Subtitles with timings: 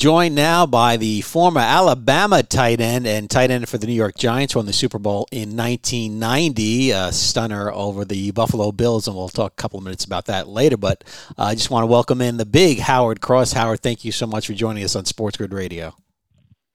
[0.00, 4.16] Joined now by the former Alabama tight end and tight end for the New York
[4.16, 9.28] Giants, won the Super Bowl in 1990, a stunner over the Buffalo Bills, and we'll
[9.28, 10.78] talk a couple of minutes about that later.
[10.78, 11.04] But
[11.36, 13.52] uh, I just want to welcome in the big Howard Cross.
[13.52, 15.94] Howard, thank you so much for joining us on SportsGrid Radio.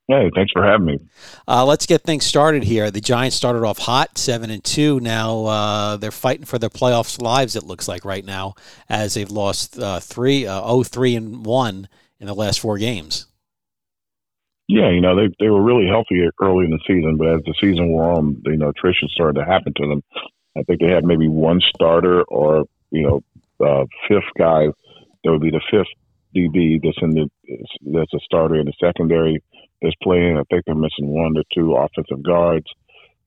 [0.08, 1.00] Hey, thanks for having me.
[1.48, 2.92] Uh, let's get things started here.
[2.92, 5.00] The Giants started off hot, seven and two.
[5.00, 7.56] Now uh, they're fighting for their playoffs lives.
[7.56, 8.54] It looks like right now,
[8.88, 11.88] as they've lost uh, three, uh, oh three and one
[12.20, 13.28] in the last four games.
[14.68, 17.54] Yeah, you know they they were really healthy early in the season, but as the
[17.62, 20.04] season wore on, you know attrition started to happen to them.
[20.58, 23.24] I think they had maybe one starter or you know
[23.66, 24.68] uh, fifth guy
[25.24, 25.88] that would be the fifth
[26.36, 27.30] DB that's in the
[27.94, 29.42] that's a starter in the secondary
[29.82, 30.38] that's playing.
[30.38, 32.66] I think they're missing one or two offensive guards,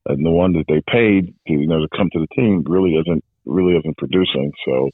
[0.07, 2.95] and the one that they paid to you know to come to the team really
[2.95, 4.51] isn't really isn't producing.
[4.65, 4.89] So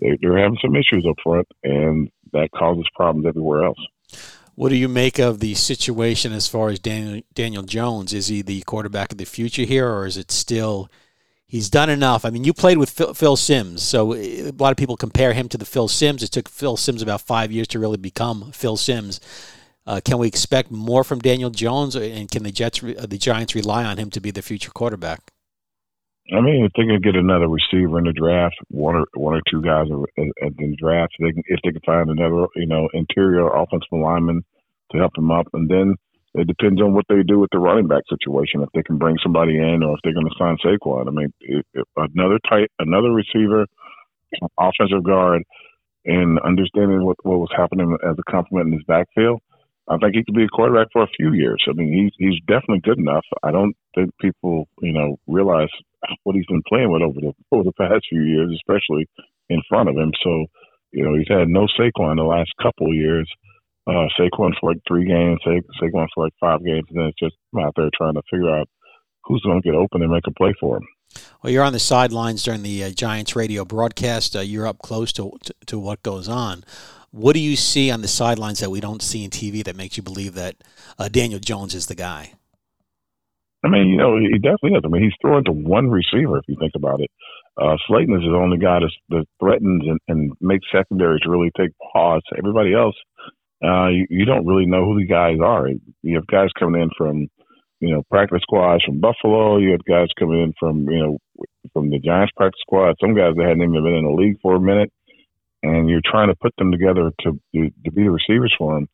[0.00, 3.78] they, they're having some issues up front, and that causes problems everywhere else.
[4.54, 8.12] What do you make of the situation as far as Daniel Daniel Jones?
[8.12, 10.88] Is he the quarterback of the future here, or is it still?
[11.46, 12.24] He's done enough.
[12.24, 15.48] I mean, you played with Phil, Phil Simms, so a lot of people compare him
[15.50, 16.22] to the Phil Simms.
[16.22, 19.20] It took Phil Simms about five years to really become Phil Simms.
[19.86, 23.54] Uh, can we expect more from Daniel Jones, and can the Jets, uh, the Giants,
[23.54, 25.33] rely on him to be the future quarterback?
[26.32, 29.42] I mean, if they can get another receiver in the draft, one or one or
[29.50, 33.46] two guys in the draft, they can, if they can find another, you know, interior
[33.48, 34.42] offensive lineman
[34.92, 35.94] to help them up, and then
[36.34, 38.62] it depends on what they do with the running back situation.
[38.62, 41.08] If they can bring somebody in, or if they're going to sign Saquon.
[41.08, 43.66] I mean, if, if another tight, another receiver,
[44.58, 45.42] offensive guard,
[46.06, 49.42] and understanding what what was happening as a complement in his backfield
[49.88, 51.62] I think he could be a quarterback for a few years.
[51.68, 53.24] I mean, he's he's definitely good enough.
[53.42, 55.68] I don't think people, you know, realize
[56.24, 59.06] what he's been playing with over the over the past few years, especially
[59.48, 60.12] in front of him.
[60.22, 60.46] So,
[60.92, 63.30] you know, he's had no Saquon the last couple of years.
[63.86, 67.18] Uh, Saquon for like three games, Sa- Saquon for like five games, and then it's
[67.18, 68.68] just out there trying to figure out
[69.24, 70.86] who's going to get open and make a play for him.
[71.42, 74.34] Well, you're on the sidelines during the uh, Giants radio broadcast.
[74.34, 76.64] Uh, you're up close to, to, to what goes on.
[77.10, 79.96] What do you see on the sidelines that we don't see in TV that makes
[79.96, 80.56] you believe that
[80.98, 82.32] uh, Daniel Jones is the guy?
[83.64, 84.82] I mean, you know, he definitely is.
[84.84, 87.10] I mean, he's throwing to one receiver if you think about it.
[87.60, 88.80] Uh, Slayton is the only guy
[89.10, 92.22] that threatens and, and makes secondaries really take pause.
[92.36, 92.96] Everybody else,
[93.64, 95.68] uh, you, you don't really know who the guys are.
[96.02, 97.28] You have guys coming in from,
[97.80, 99.58] you know, practice squads from Buffalo.
[99.58, 101.18] You have guys coming in from, you know,
[101.72, 102.96] from the Giants practice squad.
[103.00, 104.92] Some guys that hadn't even been in the league for a minute
[105.64, 108.88] and you're trying to put them together to to be the receivers for them.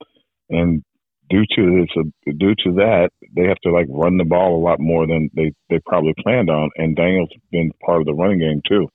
[0.48, 0.84] And
[1.30, 4.64] due to this, uh, due to that, they have to like run the ball a
[4.64, 6.70] lot more than they they probably planned on.
[6.76, 8.88] And Daniel's been part of the running game too,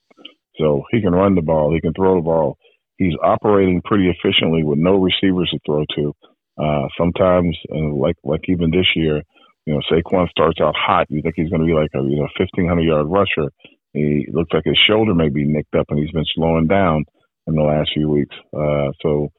[0.59, 2.57] so he can run the ball, he can throw the ball.
[2.97, 6.13] He's operating pretty efficiently with no receivers to throw to.
[6.57, 9.21] Uh, sometimes, uh, like like even this year,
[9.65, 11.07] you know, Saquon starts out hot.
[11.09, 13.51] You think he's going to be like a you know 1500 yard rusher.
[13.93, 17.05] He looks like his shoulder may be nicked up, and he's been slowing down
[17.47, 18.35] in the last few weeks.
[18.53, 19.29] Uh, so,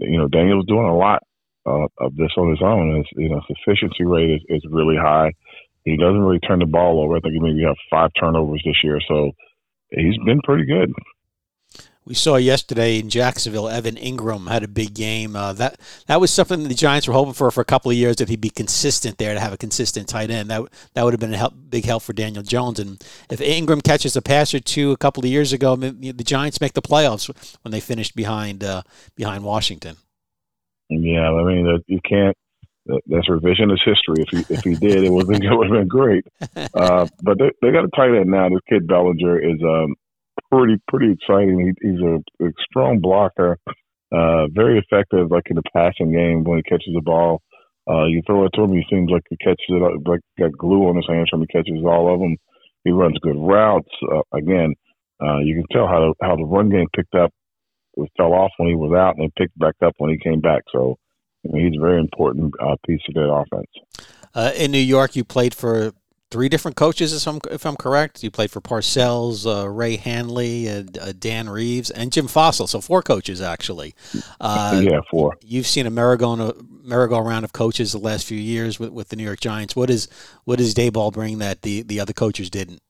[0.00, 1.22] you know, Daniel's doing a lot
[1.66, 2.96] uh, of this on his own.
[2.96, 5.32] His, you know, his efficiency rate is, is really high.
[5.84, 7.16] He doesn't really turn the ball over.
[7.16, 8.98] I think he maybe have five turnovers this year.
[9.06, 9.32] So
[9.90, 10.92] he's been pretty good.
[12.06, 15.34] We saw yesterday in Jacksonville, Evan Engram had a big game.
[15.34, 18.16] Uh, that that was something the Giants were hoping for for a couple of years
[18.16, 20.48] that he'd be consistent there to have a consistent tight end.
[20.48, 20.62] That
[20.94, 22.78] that would have been a help, big help for Daniel Jones.
[22.78, 26.60] And if Ingram catches a pass or two a couple of years ago, the Giants
[26.60, 27.28] make the playoffs
[27.62, 28.82] when they finished behind uh,
[29.16, 29.96] behind Washington.
[30.88, 32.36] Yeah, I mean you can't.
[32.86, 34.22] That's revisionist history.
[34.22, 36.24] If he if he did, it would it would have been great.
[36.74, 38.48] Uh, but they, they got a tight end now.
[38.48, 39.94] This kid Bellinger is um,
[40.52, 41.74] pretty pretty exciting.
[41.80, 43.58] He, he's a, a strong blocker,
[44.12, 47.40] uh, very effective, like in the passing game when he catches the ball.
[47.88, 50.88] Uh, you throw it to him, he seems like he catches it like got glue
[50.88, 52.36] on his hands when he catches all of them.
[52.84, 53.88] He runs good routes.
[54.12, 54.74] Uh, again,
[55.22, 57.32] uh, you can tell how the, how the run game picked up.
[57.96, 60.40] It fell off when he was out, and it picked back up when he came
[60.40, 60.62] back.
[60.72, 60.96] So
[61.44, 64.06] I mean, he's a very important uh, piece of that offense.
[64.34, 65.92] Uh, in New York, you played for
[66.30, 68.22] three different coaches, if I'm, if I'm correct.
[68.22, 70.82] You played for Parcells, uh, Ray Handley, uh,
[71.18, 72.68] Dan Reeves, and Jim Fassel.
[72.68, 73.94] So four coaches, actually.
[74.40, 75.36] Uh, yeah, four.
[75.40, 76.52] You've seen a merry-go
[76.82, 79.74] merry-go-round of coaches the last few years with, with the New York Giants.
[79.74, 80.08] What is
[80.44, 82.80] what does Daboll bring that the, the other coaches didn't?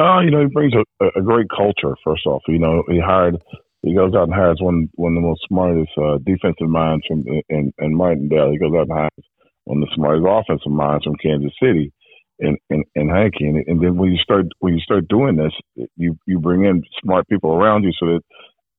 [0.00, 2.42] Uh, you know, he brings a, a great culture, first off.
[2.48, 3.42] You know, he hired
[3.82, 7.24] he goes out and hires one one of the most smartest uh, defensive minds from
[7.48, 8.50] in, in Martindale.
[8.50, 9.26] He goes out and hires
[9.64, 11.92] one of the smartest offensive minds from Kansas City
[12.38, 13.56] and and, and hiking.
[13.56, 15.52] And, and then when you start when you start doing this,
[15.96, 18.22] you you bring in smart people around you so that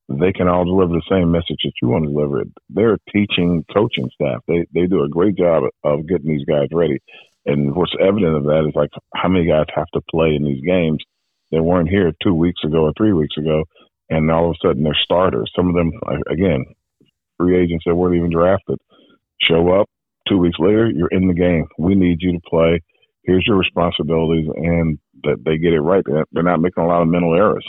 [0.08, 2.44] they can all deliver the same message that you want to deliver.
[2.68, 4.40] They're teaching coaching staff.
[4.48, 6.98] They they do a great job of getting these guys ready.
[7.46, 10.64] And what's evident of that is like how many guys have to play in these
[10.64, 11.02] games
[11.52, 13.64] that weren't here two weeks ago or three weeks ago,
[14.10, 15.50] and all of a sudden they're starters.
[15.56, 15.92] Some of them,
[16.30, 16.64] again,
[17.38, 18.78] free agents that weren't even drafted,
[19.40, 19.88] show up
[20.28, 21.66] two weeks later, you're in the game.
[21.78, 22.80] We need you to play.
[23.24, 26.04] Here's your responsibilities, and that they get it right.
[26.32, 27.66] They're not making a lot of mental errors.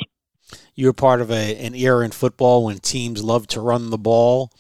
[0.76, 4.52] You're part of a, an era in football when teams love to run the ball.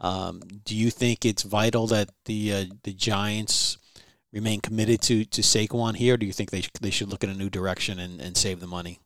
[0.00, 3.78] Um, do you think it's vital that the uh, the Giants
[4.32, 6.16] remain committed to to Saquon here?
[6.16, 8.66] do you think they they should look in a new direction and, and save the
[8.66, 9.00] money?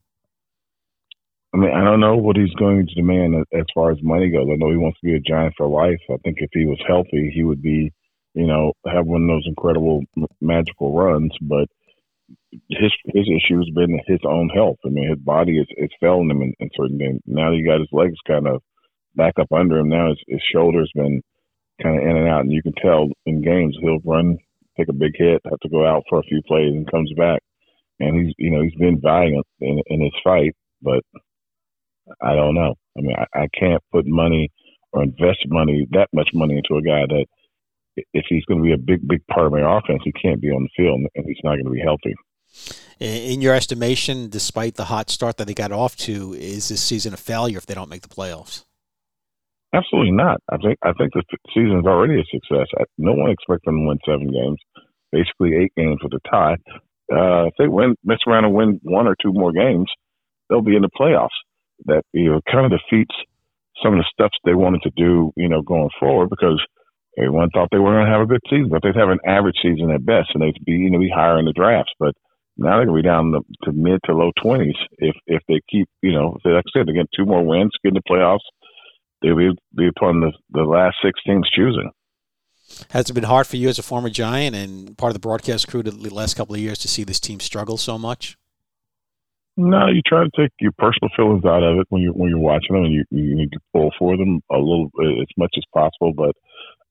[1.54, 4.48] I mean, I don't know what he's going to demand as far as money goes.
[4.50, 6.00] I know he wants to be a Giant for life.
[6.10, 7.90] I think if he was healthy, he would be,
[8.34, 10.02] you know, have one of those incredible
[10.42, 11.32] magical runs.
[11.40, 11.68] But
[12.68, 14.76] his his issue has been his own health.
[14.84, 17.20] I mean, his body is is failing him in, in certain things.
[17.26, 18.62] Now he got his legs kind of
[19.14, 19.88] back up under him.
[19.88, 21.22] Now his, his shoulder's been
[21.82, 24.36] kind of in and out, and you can tell in games he'll run,
[24.76, 27.40] take a big hit, have to go out for a few plays, and comes back.
[28.00, 31.00] And he's you know he's been valiant in, in his fight, but
[32.22, 32.74] I don't know.
[32.96, 34.50] I mean, I, I can't put money
[34.92, 37.26] or invest money that much money into a guy that
[38.12, 40.48] if he's going to be a big, big part of my offense, he can't be
[40.48, 42.14] on the field and he's not going to be healthy.
[43.00, 47.14] In your estimation, despite the hot start that they got off to, is this season
[47.14, 48.64] a failure if they don't make the playoffs?
[49.72, 50.40] Absolutely not.
[50.50, 51.22] I think I think the
[51.52, 52.66] season is already a success.
[52.96, 54.58] No one expects them to win seven games,
[55.12, 56.56] basically eight games with a tie.
[57.12, 59.86] Uh, if they win, mess around and win one or two more games,
[60.48, 61.36] they'll be in the playoffs.
[61.86, 63.14] That you know kind of defeats
[63.82, 66.60] some of the stuff they wanted to do, you know, going forward because
[67.16, 69.56] everyone thought they were going to have a good season, but they'd have an average
[69.62, 71.92] season at best, and they'd be you know be higher in the drafts.
[71.98, 72.14] But
[72.56, 75.60] now they're going to be down to, to mid to low twenties if if they
[75.70, 78.46] keep you know like I said they get two more wins, get in the playoffs,
[79.22, 81.90] they'll be be upon the the last six teams choosing.
[82.90, 85.68] Has it been hard for you as a former Giant and part of the broadcast
[85.68, 88.36] crew the last couple of years to see this team struggle so much?
[89.58, 92.38] No, you try to take your personal feelings out of it when you when you're
[92.38, 95.50] watching them, and you you need to pull for them a little uh, as much
[95.56, 96.12] as possible.
[96.14, 96.30] But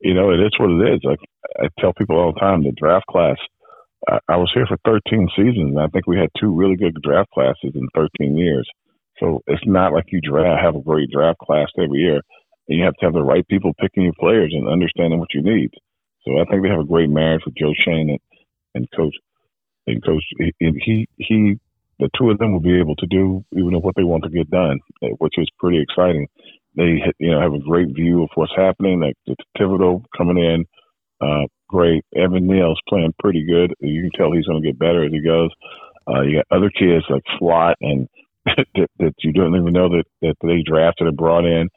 [0.01, 0.99] you know, it is what it is.
[1.05, 1.19] Like
[1.63, 3.37] I tell people all the time, the draft class.
[4.09, 6.97] I, I was here for 13 seasons, and I think we had two really good
[7.01, 8.69] draft classes in 13 years.
[9.19, 12.19] So it's not like you draft have a great draft class every year,
[12.67, 15.41] and you have to have the right people picking your players and understanding what you
[15.41, 15.71] need.
[16.27, 18.19] So I think they have a great marriage with Joe Schoen and,
[18.75, 19.15] and Coach
[19.87, 20.23] and Coach.
[20.59, 21.59] And he he
[21.99, 24.49] the two of them will be able to do even what they want to get
[24.49, 24.79] done,
[25.19, 26.27] which is pretty exciting
[26.77, 29.01] they you know have a great view of what's happening.
[29.01, 30.65] Like the Thibodeaux coming in,
[31.19, 32.05] uh, great.
[32.15, 33.73] Evan Neal's playing pretty good.
[33.79, 35.49] You can tell he's going to get better as he goes.
[36.07, 38.07] Uh, you got other kids like Slot and
[38.45, 41.67] that, that you don't even know that that they drafted and brought in.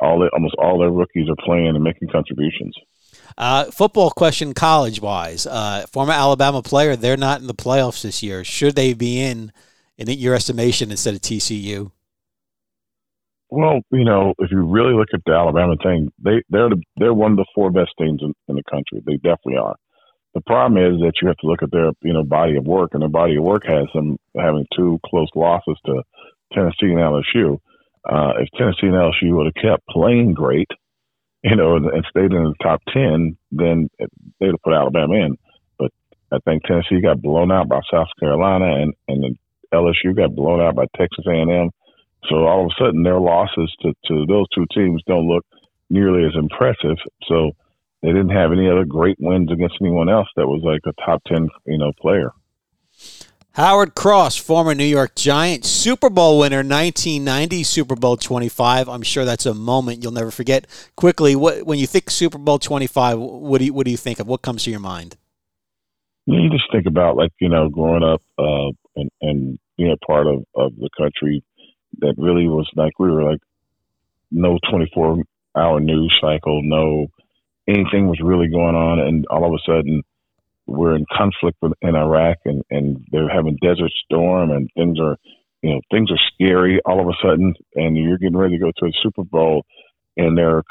[0.00, 2.74] All almost all their rookies are playing and making contributions.
[3.38, 8.22] Uh, football question, college wise, uh, former Alabama player, they're not in the playoffs this
[8.22, 8.44] year.
[8.44, 9.52] Should they be in,
[9.96, 11.90] in your estimation, instead of TCU?
[13.50, 17.14] Well, you know, if you really look at the Alabama thing, they they're the, they're
[17.14, 19.02] one of the four best teams in, in the country.
[19.04, 19.74] They definitely are.
[20.34, 22.90] The problem is that you have to look at their you know body of work,
[22.92, 26.02] and their body of work has them having two close losses to
[26.52, 27.58] Tennessee and LSU.
[28.08, 30.68] Uh, if Tennessee and LSU would have kept playing great,
[31.42, 35.36] you know, and, stayed in the top ten, then they'd have put Alabama in.
[35.78, 35.92] But
[36.32, 39.36] I think Tennessee got blown out by South Carolina, and and
[39.72, 41.70] LSU got blown out by Texas A&M
[42.28, 45.44] so all of a sudden, their losses to, to those two teams don't look
[45.88, 46.96] nearly as impressive.
[47.26, 47.52] So
[48.02, 51.22] they didn't have any other great wins against anyone else that was like a top
[51.26, 52.30] ten, you know, player.
[53.54, 58.88] Howard Cross, former New York Giant, Super Bowl winner, 1990, Super Bowl 25.
[58.88, 60.68] I'm sure that's a moment you'll never forget.
[60.94, 64.20] Quickly, what, when you think Super Bowl 25, what do you what do you think
[64.20, 64.28] of?
[64.28, 65.16] What comes to your mind?
[66.26, 70.28] You just think about like you know growing up uh, and and being a part
[70.28, 71.42] of of the country
[71.98, 73.40] that really was like we were like
[74.30, 75.24] no 24
[75.56, 77.08] hour news cycle, no
[77.66, 80.04] anything was really going on, and all of a sudden
[80.70, 85.16] we're in conflict with, in Iraq, and and they're having Desert Storm, and things are
[85.62, 88.72] you know things are scary all of a sudden, and you're getting ready to go
[88.78, 89.64] to a Super Bowl,
[90.16, 90.64] and there are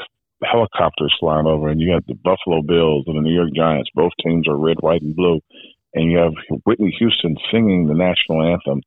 [0.43, 3.89] helicopters flying over, and you have the Buffalo Bills and the New York Giants.
[3.93, 5.39] Both teams are red, white, and blue,
[5.93, 6.33] and you have
[6.65, 8.81] Whitney Houston singing the national anthem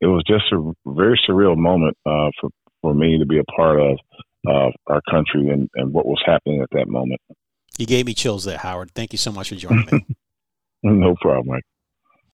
[0.00, 2.50] it was just a very surreal moment uh, for
[2.80, 3.98] for me to be a part of
[4.48, 7.20] uh, our country and, and what was happening at that moment.
[7.76, 8.92] You gave me chills there, Howard.
[8.94, 10.06] Thank you so much for joining me.
[10.84, 11.60] no problem.